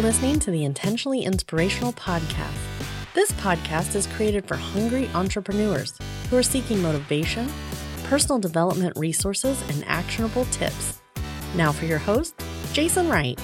[0.00, 2.56] listening to the Intentionally Inspirational Podcast.
[3.12, 5.98] This podcast is created for hungry entrepreneurs
[6.30, 7.46] who are seeking motivation,
[8.04, 11.02] personal development resources, and actionable tips.
[11.54, 12.34] Now for your host,
[12.72, 13.38] Jason Wright.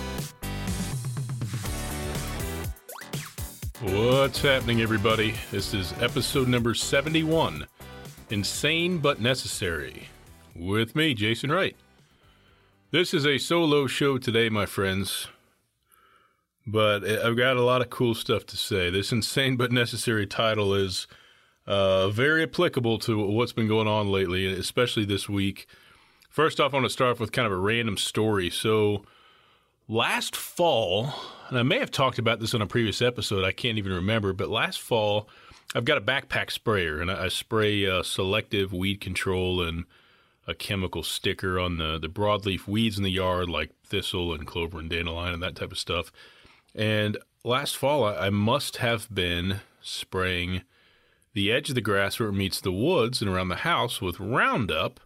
[3.83, 5.35] What's happening, everybody?
[5.51, 7.67] This is episode number 71
[8.31, 10.09] Insane but Necessary
[10.55, 11.77] with me, Jason Wright.
[12.93, 15.29] This is a solo show today, my friends,
[16.67, 18.91] but I've got a lot of cool stuff to say.
[18.91, 21.07] This insane but necessary title is
[21.67, 25.67] uh, very applicable to what's been going on lately, especially this week.
[26.29, 28.51] First off, I want to start off with kind of a random story.
[28.51, 29.05] So,
[29.89, 31.15] last fall,
[31.49, 34.33] and I may have talked about this on a previous episode, I can't even remember,
[34.33, 35.29] but last fall,
[35.75, 39.85] I've got a backpack sprayer and I spray uh, selective weed control and
[40.47, 44.79] a chemical sticker on the, the broadleaf weeds in the yard, like thistle and clover
[44.79, 46.13] and dandelion and that type of stuff.
[46.77, 50.63] And last fall, I, must have been spraying
[51.33, 54.21] the edge of the grass where it meets the woods and around the house with
[54.21, 55.01] Roundup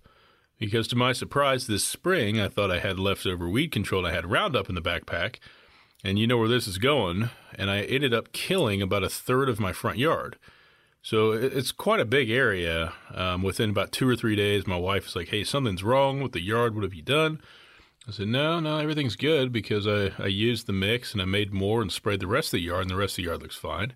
[0.58, 4.14] because to my surprise this spring I thought I had leftover weed control and I
[4.14, 5.36] had Roundup in the backpack.
[6.02, 7.30] And you know where this is going.
[7.54, 10.36] And I ended up killing about a third of my front yard.
[11.02, 12.92] So it's quite a big area.
[13.14, 16.32] Um, within about two or three days, my wife was like, "Hey, something's wrong with
[16.32, 16.74] the yard.
[16.74, 17.40] What have you done?"
[18.08, 21.52] I said, "No, no, everything's good because I, I used the mix and I made
[21.52, 23.56] more and sprayed the rest of the yard, and the rest of the yard looks
[23.56, 23.94] fine."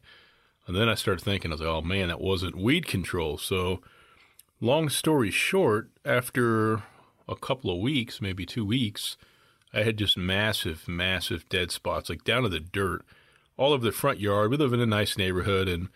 [0.67, 3.81] And then I started thinking, I was like, "Oh man, that wasn't weed control." So,
[4.61, 6.83] long story short, after
[7.29, 9.17] a couple of weeks, maybe two weeks,
[9.73, 13.05] I had just massive, massive dead spots, like down to the dirt,
[13.57, 14.51] all over the front yard.
[14.51, 15.89] We live in a nice neighborhood and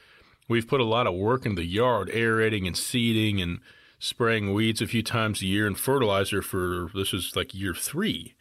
[0.48, 3.60] We've put a lot of work into the yard, aerating and seeding and
[3.98, 8.34] spraying weeds a few times a year and fertilizer for this is like year three.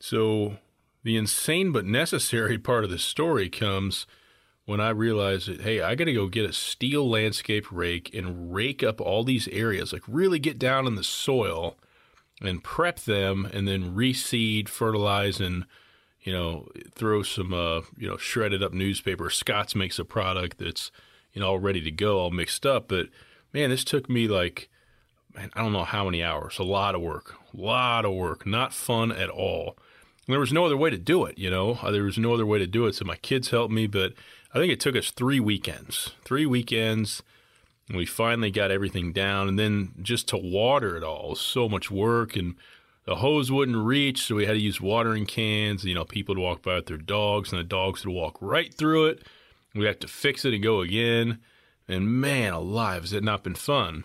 [0.00, 0.58] So
[1.02, 4.06] the insane but necessary part of the story comes
[4.64, 8.52] when I realized that, hey, I got to go get a steel landscape rake and
[8.52, 11.76] rake up all these areas, like really get down in the soil
[12.40, 15.66] and prep them and then reseed, fertilize, and
[16.20, 19.30] you know, throw some, uh, you know, shredded up newspaper.
[19.30, 20.90] Scotts makes a product that's
[21.36, 22.88] you know, all ready to go, all mixed up.
[22.88, 23.08] But
[23.52, 24.70] man, this took me like,
[25.36, 26.58] man, I don't know how many hours.
[26.58, 28.46] A lot of work, a lot of work.
[28.46, 29.76] Not fun at all.
[30.26, 31.78] And there was no other way to do it, you know.
[31.80, 32.94] Uh, there was no other way to do it.
[32.94, 34.14] So my kids helped me, but
[34.52, 36.14] I think it took us three weekends.
[36.24, 37.22] Three weekends.
[37.88, 39.46] And we finally got everything down.
[39.46, 42.34] And then just to water it all, so much work.
[42.34, 42.56] And
[43.04, 45.84] the hose wouldn't reach, so we had to use watering cans.
[45.84, 48.74] You know, people would walk by with their dogs, and the dogs would walk right
[48.74, 49.22] through it.
[49.76, 51.38] We have to fix it and go again.
[51.86, 54.04] And man alive, has it not been fun?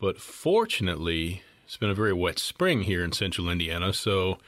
[0.00, 4.38] But fortunately, it's been a very wet spring here in central Indiana, so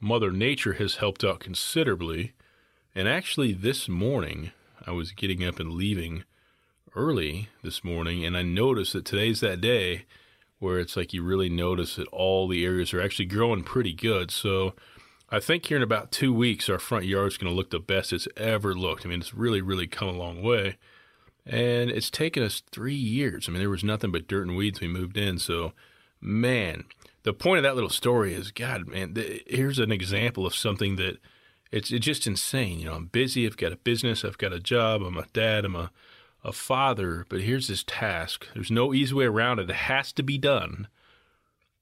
[0.00, 2.32] Mother Nature has helped out considerably.
[2.94, 4.52] And actually, this morning,
[4.86, 6.24] I was getting up and leaving
[6.96, 10.06] early this morning, and I noticed that today's that day
[10.58, 14.30] where it's like you really notice that all the areas are actually growing pretty good.
[14.30, 14.74] So
[15.30, 17.78] I think here in about two weeks, our front yard is going to look the
[17.78, 19.04] best it's ever looked.
[19.04, 20.78] I mean, it's really, really come a long way.
[21.46, 23.48] And it's taken us three years.
[23.48, 25.38] I mean, there was nothing but dirt and weeds we moved in.
[25.38, 25.72] So,
[26.20, 26.84] man,
[27.22, 30.96] the point of that little story is God, man, th- here's an example of something
[30.96, 31.18] that
[31.70, 32.78] it's, it's just insane.
[32.78, 35.66] You know, I'm busy, I've got a business, I've got a job, I'm a dad,
[35.66, 35.90] I'm a,
[36.42, 38.46] a father, but here's this task.
[38.54, 39.68] There's no easy way around it.
[39.68, 40.88] It has to be done.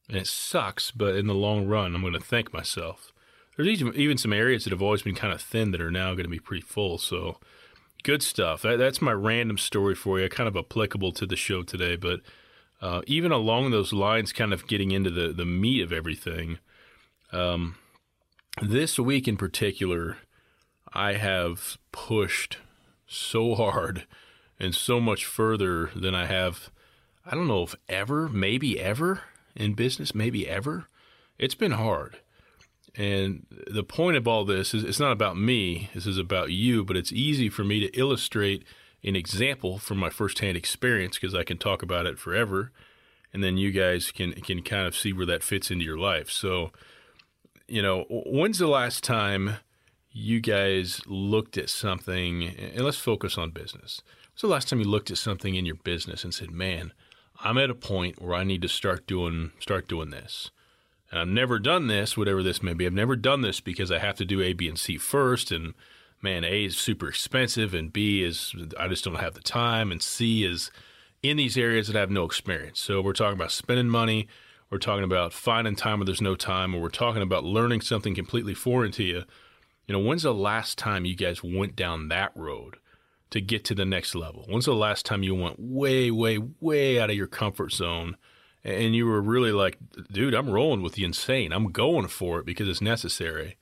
[0.08, 3.12] And it sucks, but in the long run, I'm going to thank myself
[3.56, 6.24] there's even some areas that have always been kind of thin that are now going
[6.24, 6.98] to be pretty full.
[6.98, 7.38] So
[8.02, 8.62] good stuff.
[8.62, 11.96] That, that's my random story for you, kind of applicable to the show today.
[11.96, 12.20] But
[12.80, 16.58] uh, even along those lines, kind of getting into the, the meat of everything,
[17.32, 17.76] um,
[18.60, 20.18] this week in particular,
[20.92, 22.58] I have pushed
[23.06, 24.06] so hard
[24.58, 26.70] and so much further than I have,
[27.24, 29.22] I don't know if ever, maybe ever
[29.56, 30.88] in business, maybe ever.
[31.38, 32.18] It's been hard.
[32.94, 36.84] And the point of all this is it's not about me, this is about you,
[36.84, 38.64] but it's easy for me to illustrate
[39.02, 42.70] an example from my firsthand experience because I can talk about it forever.
[43.32, 46.30] And then you guys can can kind of see where that fits into your life.
[46.30, 46.70] So,
[47.66, 49.56] you know, when's the last time
[50.10, 54.02] you guys looked at something and let's focus on business.
[54.32, 56.92] When's the last time you looked at something in your business and said, "Man,
[57.40, 60.50] I'm at a point where I need to start doing start doing this."
[61.12, 62.86] And I've never done this, whatever this may be.
[62.86, 65.52] I've never done this because I have to do A, B, and C first.
[65.52, 65.74] And
[66.22, 70.02] man, A is super expensive, and B is I just don't have the time, and
[70.02, 70.70] C is
[71.22, 72.80] in these areas that I have no experience.
[72.80, 74.26] So we're talking about spending money.
[74.70, 78.14] We're talking about finding time where there's no time, or we're talking about learning something
[78.14, 79.24] completely foreign to you.
[79.86, 82.76] You know, when's the last time you guys went down that road
[83.30, 84.46] to get to the next level?
[84.48, 88.16] When's the last time you went way, way, way out of your comfort zone
[88.64, 89.76] and you were really like,
[90.10, 91.52] dude, I'm rolling with the insane.
[91.52, 93.56] I'm going for it because it's necessary.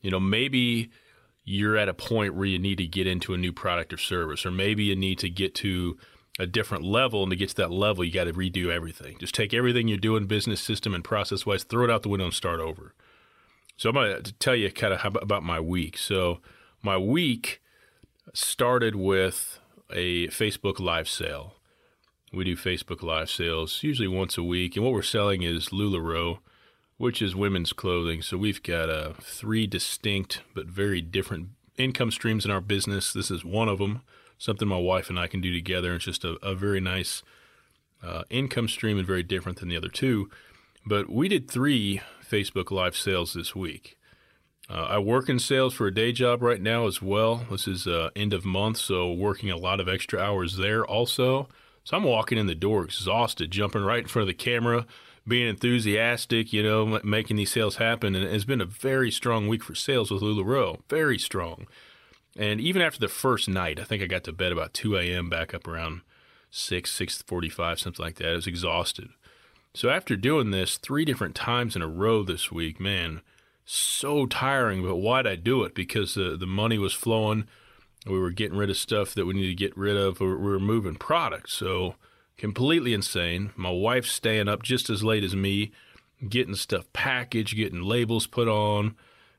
[0.00, 0.90] You know, maybe
[1.44, 4.46] you're at a point where you need to get into a new product or service,
[4.46, 5.98] or maybe you need to get to
[6.38, 7.22] a different level.
[7.22, 9.16] And to get to that level, you got to redo everything.
[9.18, 12.26] Just take everything you're doing business system and process wise, throw it out the window
[12.26, 12.94] and start over.
[13.76, 15.98] So I'm going to tell you kind of about my week.
[15.98, 16.40] So
[16.82, 17.60] my week
[18.34, 19.58] started with
[19.90, 21.54] a Facebook live sale.
[22.32, 26.38] We do Facebook live sales usually once a week, and what we're selling is LuLaRoe,
[26.98, 28.20] which is women's clothing.
[28.20, 31.48] So we've got uh, three distinct but very different
[31.78, 33.12] income streams in our business.
[33.12, 34.02] This is one of them,
[34.36, 35.94] something my wife and I can do together.
[35.94, 37.22] It's just a, a very nice
[38.02, 40.28] uh, income stream and very different than the other two.
[40.84, 43.96] But we did three Facebook Live sales this week.
[44.70, 47.46] Uh, I work in sales for a day job right now as well.
[47.50, 51.48] This is uh, end of month, so working a lot of extra hours there also.
[51.88, 54.84] So I'm walking in the door exhausted, jumping right in front of the camera,
[55.26, 58.14] being enthusiastic, you know, making these sales happen.
[58.14, 61.66] And it's been a very strong week for sales with LuLaRoe, very strong.
[62.36, 65.30] And even after the first night, I think I got to bed about 2 a.m.
[65.30, 66.02] back up around
[66.50, 68.32] 6, 6.45, something like that.
[68.32, 69.08] I was exhausted.
[69.72, 73.22] So after doing this three different times in a row this week, man,
[73.64, 74.82] so tiring.
[74.82, 75.74] But why'd I do it?
[75.74, 77.46] Because the the money was flowing.
[78.06, 80.20] We were getting rid of stuff that we needed to get rid of.
[80.20, 81.52] We were moving products.
[81.52, 81.96] So
[82.36, 83.50] completely insane.
[83.56, 85.72] My wife's staying up just as late as me,
[86.28, 88.96] getting stuff packaged, getting labels put on.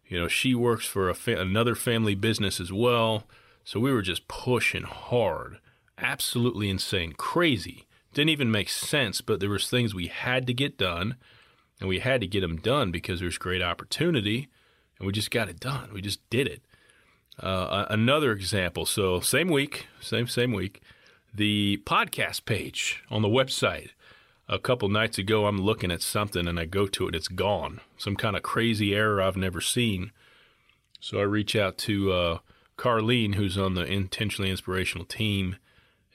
[0.07, 3.23] You know, she works for fa- another family business as well.
[3.63, 5.59] So we were just pushing hard.
[5.97, 7.13] Absolutely insane.
[7.13, 11.15] Crazy didn't even make sense, but there was things we had to get done,
[11.79, 14.47] and we had to get them done because there's great opportunity,
[14.97, 15.91] and we just got it done.
[15.93, 16.63] We just did it.
[17.41, 18.85] Uh, another example.
[18.85, 20.81] So same week, same same week,
[21.33, 23.89] the podcast page on the website.
[24.47, 27.81] A couple nights ago, I'm looking at something and I go to it, it's gone.
[27.97, 30.11] Some kind of crazy error I've never seen.
[30.99, 32.37] So I reach out to uh,
[32.77, 35.57] Carlene, who's on the intentionally inspirational team,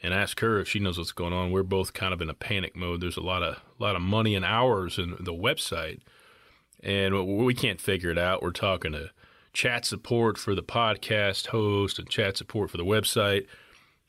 [0.02, 1.52] and ask her if she knows what's going on.
[1.52, 3.00] We're both kind of in a panic mode.
[3.00, 6.00] There's a lot of a lot of money and hours in the website,
[6.82, 8.42] and we can't figure it out.
[8.42, 9.10] We're talking to
[9.54, 13.46] chat support for the podcast host and chat support for the website,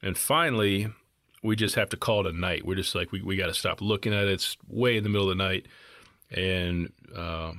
[0.01, 0.87] and finally,
[1.41, 2.65] we just have to call it a night.
[2.65, 4.33] We're just like we we got to stop looking at it.
[4.33, 5.67] It's way in the middle of the night,
[6.29, 6.91] and.
[7.15, 7.53] Uh,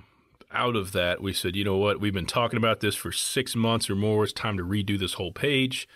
[0.52, 2.00] out of that, we said, you know what?
[2.00, 4.24] We've been talking about this for six months or more.
[4.24, 5.86] It's time to redo this whole page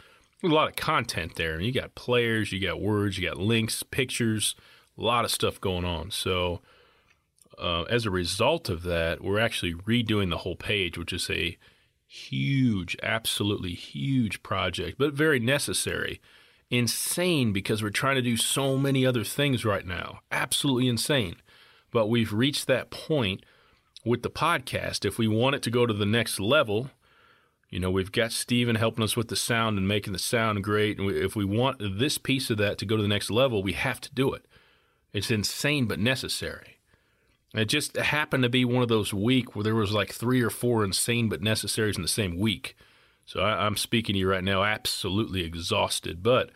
[0.43, 1.61] a lot of content there.
[1.61, 4.55] You got players, you got words, you got links, pictures,
[4.97, 6.11] a lot of stuff going on.
[6.11, 6.61] So,
[7.59, 11.59] uh, as a result of that, we're actually redoing the whole page, which is a
[12.11, 16.21] huge, absolutely huge project, but very necessary.
[16.69, 20.21] Insane because we're trying to do so many other things right now.
[20.33, 21.37] Absolutely insane.
[21.93, 23.45] But we've reached that point
[24.05, 25.05] with the podcast.
[25.05, 26.91] If we want it to go to the next level,
[27.69, 30.99] you know, we've got Steven helping us with the sound and making the sound great.
[30.99, 33.75] And if we want this piece of that to go to the next level, we
[33.75, 34.47] have to do it.
[35.13, 36.80] It's insane, but necessary.
[37.55, 40.51] It just happened to be one of those week where there was like three or
[40.51, 42.77] four insane but necessaries in the same week.
[43.25, 46.51] So I, am speaking to you right now, absolutely exhausted, but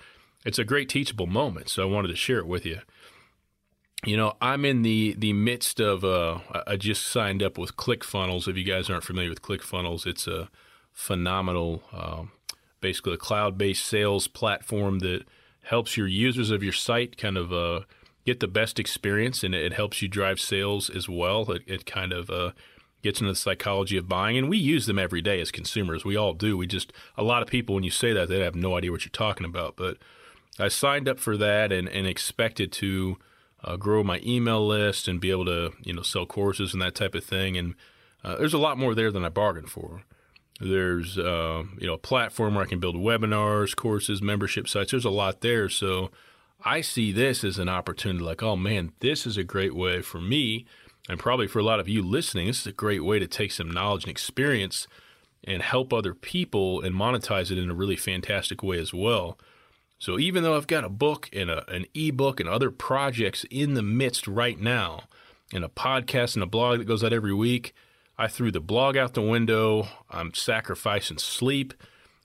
[0.45, 1.69] it's a great teachable moment.
[1.69, 2.81] So I wanted to share it with you.
[4.05, 6.05] You know, I'm in the the midst of.
[6.05, 8.47] Uh, I just signed up with ClickFunnels.
[8.47, 10.51] If you guys aren't familiar with ClickFunnels, it's a
[10.93, 12.25] phenomenal, uh,
[12.81, 15.25] basically a cloud based sales platform that
[15.63, 17.81] helps your users of your site kind of uh,
[18.25, 21.51] get the best experience and it, helps you drive sales as well.
[21.51, 22.53] It, it kind of uh,
[23.03, 26.05] gets into the psychology of buying, and we use them every day as consumers.
[26.05, 26.57] We all do.
[26.57, 29.05] We just, a lot of people, when you say that, they have no idea what
[29.05, 29.77] you're talking about.
[29.77, 29.99] But
[30.59, 33.19] I signed up for that and, and expected to.
[33.67, 36.95] Uh, grow my email list and be able to, you know, sell courses and that
[36.95, 37.57] type of thing.
[37.57, 37.75] And
[38.23, 40.03] uh, there's a lot more there than I bargained for.
[40.61, 44.93] There's uh, you know a platform where I can build webinars, courses, membership sites.
[44.93, 45.69] There's a lot there.
[45.69, 46.11] So
[46.65, 48.25] I see this as an opportunity.
[48.25, 50.67] Like, oh man, this is a great way for me,
[51.09, 52.47] and probably for a lot of you listening.
[52.47, 54.87] This is a great way to take some knowledge and experience
[55.47, 59.39] and help other people and monetize it in a really fantastic way as well.
[59.99, 63.75] So even though I've got a book and a, an ebook and other projects in
[63.75, 65.05] the midst right now,
[65.53, 67.75] and a podcast and a blog that goes out every week,
[68.17, 69.89] I threw the blog out the window.
[70.11, 71.75] I'm sacrificing sleep.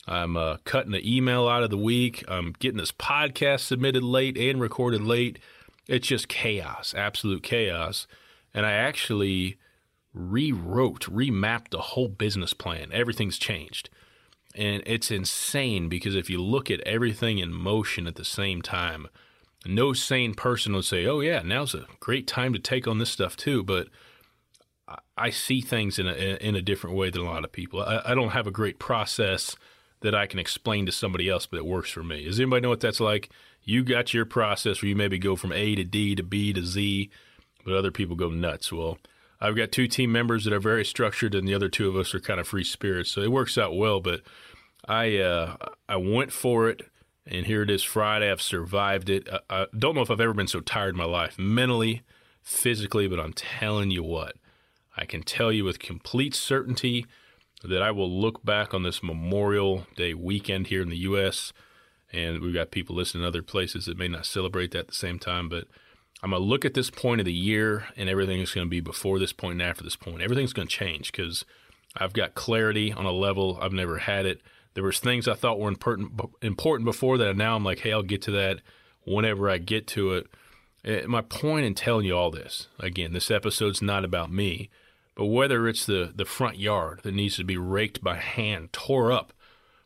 [0.09, 2.25] I'm uh, cutting the email out of the week.
[2.27, 5.37] I'm getting this podcast submitted late and recorded late.
[5.87, 8.07] It's just chaos, absolute chaos.
[8.51, 9.57] And I actually
[10.11, 12.89] rewrote, remapped the whole business plan.
[12.91, 13.91] Everything's changed.
[14.55, 19.07] And it's insane because if you look at everything in motion at the same time,
[19.63, 23.11] no sane person would say, oh, yeah, now's a great time to take on this
[23.11, 23.63] stuff too.
[23.63, 23.89] But
[25.15, 27.83] I see things in a, in a different way than a lot of people.
[27.83, 29.55] I, I don't have a great process
[30.01, 32.25] that I can explain to somebody else, but it works for me.
[32.25, 33.29] Does anybody know what that's like?
[33.63, 36.63] You got your process where you maybe go from A to D to B to
[36.63, 37.09] Z,
[37.65, 38.71] but other people go nuts.
[38.71, 38.97] Well,
[39.41, 42.13] I've got two team members that are very structured, and the other two of us
[42.13, 43.99] are kind of free spirits, so it works out well.
[43.99, 44.21] But
[44.87, 45.55] I uh,
[45.87, 46.89] I went for it,
[47.25, 48.31] and here it is Friday.
[48.31, 49.27] I've survived it.
[49.31, 52.01] I, I don't know if I've ever been so tired in my life, mentally,
[52.41, 54.35] physically, but I'm telling you what,
[54.97, 57.05] I can tell you with complete certainty
[57.63, 61.51] that I will look back on this Memorial Day weekend here in the U.S.
[62.11, 64.93] And we've got people listening in other places that may not celebrate that at the
[64.93, 65.67] same time, but
[66.21, 68.69] I'm going to look at this point of the year and everything is going to
[68.69, 70.21] be before this point and after this point.
[70.21, 71.45] Everything's going to change because
[71.95, 74.41] I've got clarity on a level I've never had it.
[74.73, 77.35] There was things I thought were important, important before that.
[77.35, 78.61] Now I'm like, hey, I'll get to that
[79.05, 80.27] whenever I get to it.
[80.85, 84.69] Eh, my point in telling you all this, again, this episode's not about me,
[85.19, 89.11] but whether it's the, the front yard that needs to be raked by hand, tore
[89.11, 89.33] up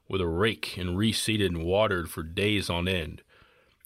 [0.07, 3.23] with a rake and reseeded and watered for days on end,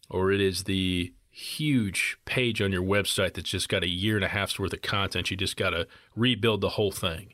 [0.09, 4.25] or it is the huge page on your website that's just got a year and
[4.25, 5.31] a half's worth of content.
[5.31, 5.87] You just got to
[6.17, 7.33] rebuild the whole thing.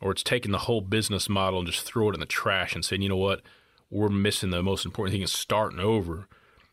[0.00, 2.84] Or it's taking the whole business model and just throw it in the trash and
[2.84, 3.40] saying, you know what,
[3.88, 6.26] we're missing the most important thing is starting over.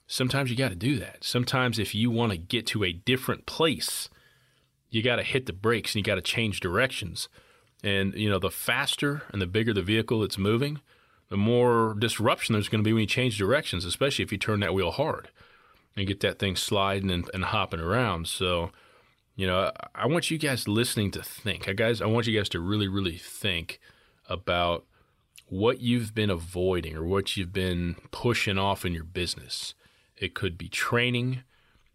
[0.07, 1.23] Sometimes you got to do that.
[1.23, 4.09] Sometimes if you want to get to a different place,
[4.91, 7.29] you got to hit the brakes and you got to change directions.
[7.83, 10.81] And, you know, the faster and the bigger the vehicle that's moving,
[11.29, 14.59] the more disruption there's going to be when you change directions, especially if you turn
[14.59, 15.29] that wheel hard
[15.95, 18.27] and get that thing sliding and, and hopping around.
[18.27, 18.71] So,
[19.35, 21.67] you know, I, I want you guys listening to think.
[21.67, 23.79] I guys, I want you guys to really, really think
[24.29, 24.85] about
[25.47, 29.73] what you've been avoiding or what you've been pushing off in your business.
[30.17, 31.43] It could be training,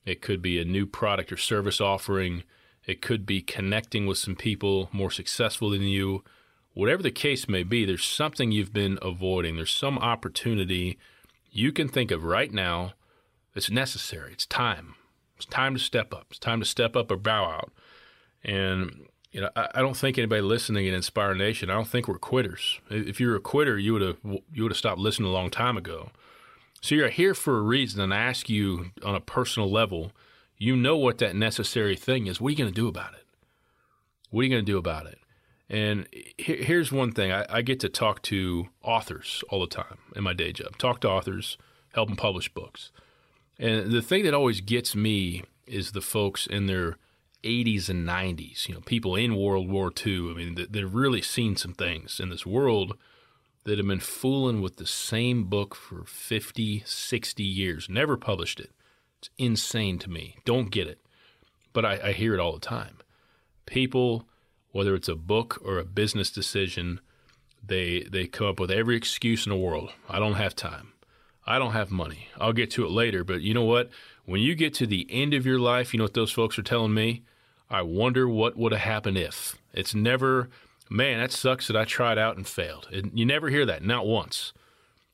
[0.05, 2.43] it could be a new product or service offering,
[2.87, 6.23] it could be connecting with some people more successful than you.
[6.75, 9.57] Whatever the case may be, there's something you've been avoiding.
[9.57, 10.99] There's some opportunity
[11.51, 12.93] you can think of right now
[13.57, 14.33] it's necessary.
[14.33, 14.95] It's time.
[15.37, 16.27] It's time to step up.
[16.31, 17.73] It's time to step up or bow out.
[18.45, 21.71] And you know, I, I don't think anybody listening in Inspire Nation.
[21.71, 22.81] I don't think we're quitters.
[22.91, 25.77] If you're a quitter, you would have you would have stopped listening a long time
[25.77, 26.11] ago.
[26.83, 30.13] So you're here for a reason, and I ask you on a personal level.
[30.59, 32.41] You know what that necessary thing is.
[32.41, 33.27] What are you going to do about it?
[34.31, 35.19] What are you going to do about it?
[35.69, 36.07] And
[36.39, 40.33] here's one thing I, I, get to talk to authors all the time in my
[40.33, 40.79] day job.
[40.79, 41.59] Talk to authors,
[41.93, 42.93] help them publish books.
[43.59, 46.99] And the thing that always gets me is the folks in their
[47.43, 50.31] 80s and 90s, you know, people in World War II.
[50.31, 52.97] I mean, they've really seen some things in this world
[53.65, 58.71] that have been fooling with the same book for 50, 60 years, never published it.
[59.21, 60.37] It's insane to me.
[60.45, 61.01] Don't get it.
[61.73, 62.99] But I, I hear it all the time.
[63.67, 64.27] People,
[64.73, 67.01] whether it's a book or a business decision,
[67.65, 69.93] they they come up with every excuse in the world.
[70.09, 70.93] I don't have time.
[71.47, 72.29] I don't have money.
[72.41, 73.25] I'll get to it later.
[73.25, 73.91] But you know what?
[74.25, 76.63] When you get to the end of your life, you know what those folks are
[76.63, 77.23] telling me?
[77.71, 79.57] I wonder what would have happened if.
[79.73, 80.49] It's never,
[80.91, 82.89] man, that sucks that I tried out and failed.
[82.91, 84.53] you never hear that, not once.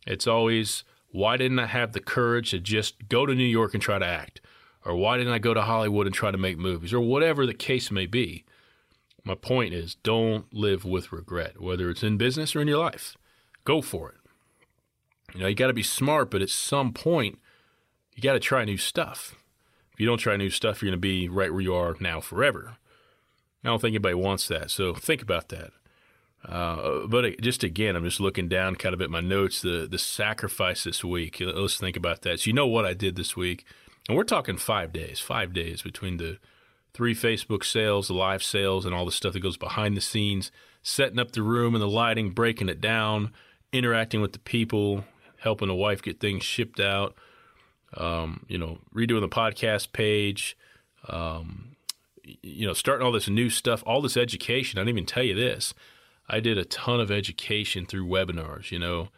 [0.06, 3.82] It's always, why didn't I have the courage to just go to New York and
[3.82, 4.40] try to act?
[4.84, 6.92] Or why didn't I go to Hollywood and try to make movies?
[6.92, 8.44] Or whatever the case may be.
[9.24, 13.16] My point is, don't live with regret, whether it's in business or in your life.
[13.64, 14.16] Go for it.
[15.34, 17.38] You know, you got to be smart, but at some point,
[18.14, 19.36] you got to try new stuff.
[19.92, 22.20] If you don't try new stuff, you're going to be right where you are now
[22.20, 22.76] forever.
[23.62, 24.70] I don't think anybody wants that.
[24.70, 25.70] So think about that.
[26.44, 29.98] Uh, but just again, I'm just looking down kind of at my notes, the, the
[29.98, 31.40] sacrifice this week.
[31.40, 32.40] Let's think about that.
[32.40, 33.64] So, you know what I did this week?
[34.08, 36.38] And we're talking five days, five days between the
[36.92, 40.50] three Facebook sales, the live sales, and all the stuff that goes behind the scenes,
[40.82, 43.32] setting up the room and the lighting, breaking it down,
[43.72, 45.04] interacting with the people,
[45.38, 47.14] helping the wife get things shipped out,
[47.96, 50.56] um, you know, redoing the podcast page,
[51.08, 51.76] um,
[52.24, 54.78] you know, starting all this new stuff, all this education.
[54.78, 55.74] I didn't even tell you this.
[56.32, 59.10] I did a ton of education through webinars, you know.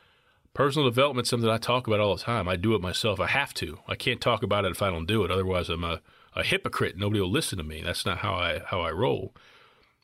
[0.53, 2.49] Personal development something I talk about all the time.
[2.49, 3.19] I do it myself.
[3.19, 3.79] I have to.
[3.89, 5.31] I can't talk about it if I don't do it.
[5.31, 6.01] Otherwise, I'm a,
[6.35, 6.97] a hypocrite.
[6.97, 7.83] Nobody will listen to me.
[7.83, 9.33] That's not how I how I roll.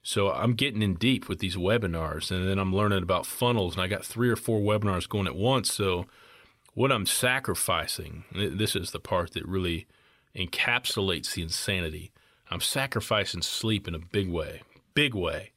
[0.02, 3.83] So I'm getting in deep with these webinars and then I'm learning about funnels and
[3.83, 5.73] I got three or four webinars going at once.
[5.73, 6.07] So
[6.75, 9.87] what I'm sacrificing, this is the part that really
[10.35, 12.12] encapsulates the insanity.
[12.50, 14.62] I'm sacrificing sleep in a big way,
[14.95, 15.52] big way.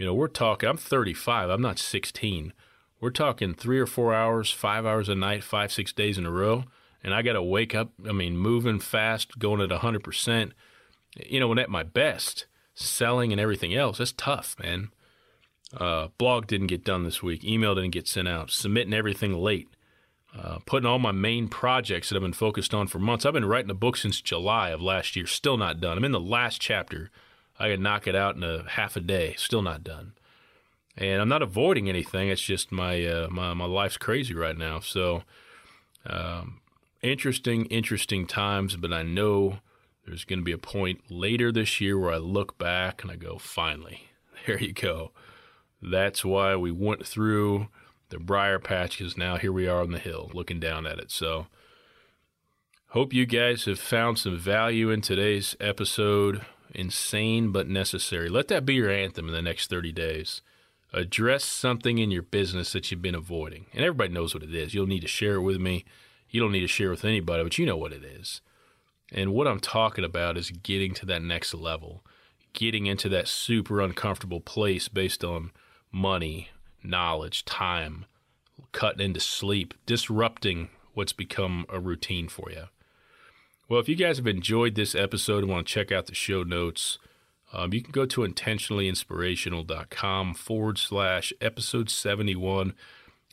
[0.00, 2.54] You know, we're talking, I'm 35, I'm not 16.
[3.02, 6.30] We're talking three or four hours, five hours a night, five, six days in a
[6.30, 6.64] row.
[7.04, 10.52] And I got to wake up, I mean, moving fast, going at 100%.
[11.26, 14.88] You know, when at my best, selling and everything else, that's tough, man.
[15.76, 17.44] Uh, blog didn't get done this week.
[17.44, 18.50] Email didn't get sent out.
[18.50, 19.68] Submitting everything late.
[20.34, 23.26] Uh, putting all my main projects that I've been focused on for months.
[23.26, 25.98] I've been writing a book since July of last year, still not done.
[25.98, 27.10] I'm in the last chapter.
[27.60, 30.14] I could knock it out in a half a day, still not done.
[30.96, 32.30] And I'm not avoiding anything.
[32.30, 34.80] It's just my uh, my my life's crazy right now.
[34.80, 35.22] So,
[36.06, 36.60] um,
[37.02, 38.76] interesting, interesting times.
[38.76, 39.58] But I know
[40.06, 43.16] there's going to be a point later this year where I look back and I
[43.16, 44.08] go, finally,
[44.46, 45.12] there you go.
[45.82, 47.68] That's why we went through
[48.08, 51.10] the briar patch because now here we are on the hill looking down at it.
[51.10, 51.46] So,
[52.88, 56.44] hope you guys have found some value in today's episode.
[56.74, 58.28] Insane but necessary.
[58.28, 60.42] Let that be your anthem in the next 30 days.
[60.92, 63.66] Address something in your business that you've been avoiding.
[63.72, 64.74] And everybody knows what it is.
[64.74, 65.84] You'll need to share it with me.
[66.28, 68.40] You don't need to share it with anybody, but you know what it is.
[69.12, 72.04] And what I'm talking about is getting to that next level,
[72.52, 75.50] getting into that super uncomfortable place based on
[75.92, 76.50] money,
[76.82, 78.06] knowledge, time,
[78.72, 82.64] cutting into sleep, disrupting what's become a routine for you.
[83.70, 86.42] Well, if you guys have enjoyed this episode and want to check out the show
[86.42, 86.98] notes,
[87.52, 92.74] um, you can go to intentionallyinspirational.com forward slash episode 71.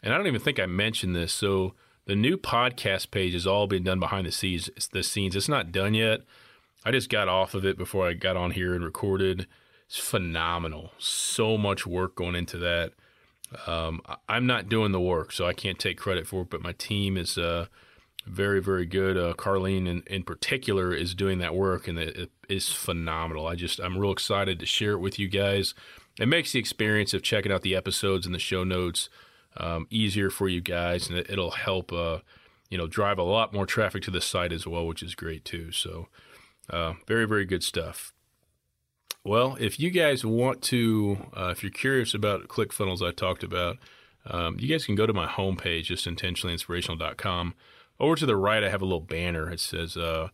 [0.03, 1.33] And I don't even think I mentioned this.
[1.33, 1.73] So
[2.05, 4.69] the new podcast page is all being done behind the scenes.
[4.91, 5.35] The scenes.
[5.35, 6.21] It's not done yet.
[6.85, 9.47] I just got off of it before I got on here and recorded.
[9.87, 10.91] It's phenomenal.
[10.99, 12.91] So much work going into that.
[13.65, 16.51] Um, I'm not doing the work, so I can't take credit for it.
[16.51, 17.65] But my team is uh,
[18.27, 19.17] very, very good.
[19.17, 23.47] Uh, Carlene, in, in particular, is doing that work, and it, it is phenomenal.
[23.47, 25.73] I just I'm real excited to share it with you guys.
[26.19, 29.09] It makes the experience of checking out the episodes and the show notes
[29.57, 32.19] um, easier for you guys, and it, will help uh,
[32.69, 35.45] you know drive a lot more traffic to the site as well, which is great
[35.45, 35.71] too.
[35.71, 36.07] So,
[36.69, 38.13] uh, very, very good stuff.
[39.23, 43.77] Well, if you guys want to, uh, if you're curious about ClickFunnels I talked about,
[44.25, 47.53] um, you guys can go to my homepage, just intentionallyinspirational.com.
[47.99, 49.49] Over to the right, I have a little banner.
[49.49, 50.29] It says, uh,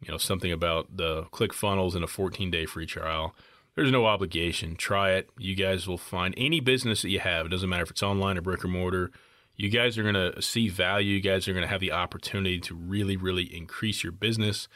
[0.00, 3.34] you know, something about the ClickFunnels and a 14 day free trial.
[3.74, 4.76] There's no obligation.
[4.76, 5.30] Try it.
[5.38, 7.46] You guys will find any business that you have.
[7.46, 9.10] It doesn't matter if it's online or brick or mortar.
[9.56, 11.14] You guys are going to see value.
[11.14, 14.68] You guys are going to have the opportunity to really, really increase your business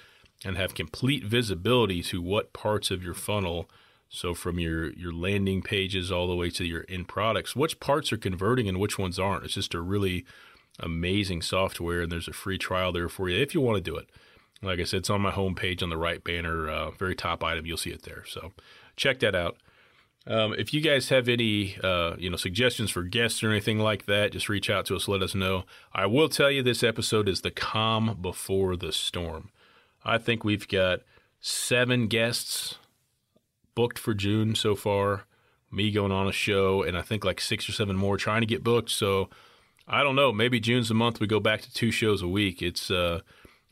[0.44, 3.68] and have complete visibility to what parts of your funnel
[4.08, 8.12] so from your your landing pages all the way to your end products which parts
[8.12, 10.24] are converting and which ones aren't it's just a really
[10.80, 13.96] amazing software and there's a free trial there for you if you want to do
[13.96, 14.08] it
[14.62, 17.64] like i said it's on my homepage on the right banner uh, very top item
[17.64, 18.52] you'll see it there so
[18.96, 19.56] check that out
[20.26, 24.06] um, if you guys have any uh, you know suggestions for guests or anything like
[24.06, 27.28] that just reach out to us let us know i will tell you this episode
[27.28, 29.50] is the calm before the storm
[30.04, 31.00] I think we've got
[31.40, 32.76] seven guests
[33.74, 35.24] booked for June so far.
[35.70, 38.46] Me going on a show, and I think like six or seven more trying to
[38.46, 38.90] get booked.
[38.90, 39.28] So
[39.86, 40.32] I don't know.
[40.32, 42.62] Maybe June's the month we go back to two shows a week.
[42.62, 43.20] It's uh,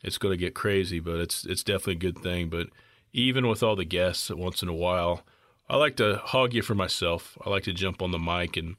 [0.03, 2.49] it's going to get crazy, but it's it's definitely a good thing.
[2.49, 2.67] But
[3.11, 5.23] even with all the guests, once in a while,
[5.69, 7.37] I like to hog you for myself.
[7.45, 8.75] I like to jump on the mic and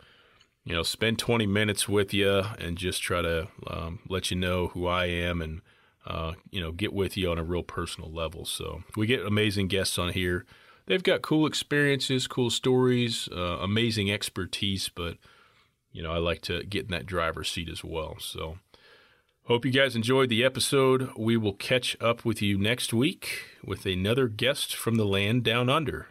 [0.65, 4.69] you know spend 20 minutes with you and just try to um, let you know
[4.69, 5.61] who I am and
[6.07, 8.45] uh, you know, get with you on a real personal level.
[8.45, 10.45] So we get amazing guests on here.
[10.87, 15.17] They've got cool experiences, cool stories, uh, amazing expertise, but
[15.95, 18.17] you know, I like to get in that driver's seat as well.
[18.19, 18.59] So
[19.45, 21.09] hope you guys enjoyed the episode.
[21.17, 25.71] We will catch up with you next week with another guest from the land down
[25.71, 26.09] under.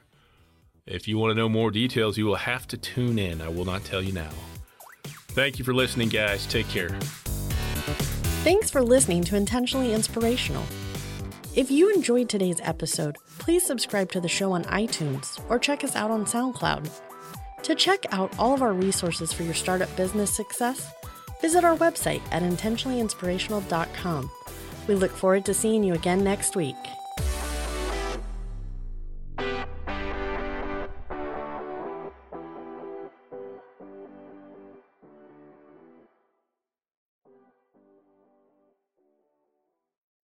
[0.88, 3.42] If you want to know more details, you will have to tune in.
[3.42, 4.32] I will not tell you now.
[5.04, 6.46] Thank you for listening, guys.
[6.46, 6.90] Take care.
[8.44, 10.64] Thanks for listening to Intentionally Inspirational.
[11.56, 15.96] If you enjoyed today's episode, please subscribe to the show on iTunes or check us
[15.96, 16.90] out on SoundCloud.
[17.64, 20.92] To check out all of our resources for your startup business success,
[21.42, 24.32] visit our website at intentionallyinspirational.com.
[24.88, 26.76] We look forward to seeing you again next week.